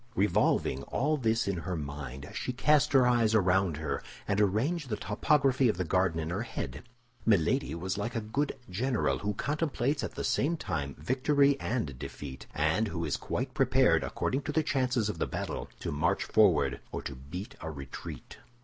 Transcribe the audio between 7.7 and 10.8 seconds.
was like a good general who contemplates at the same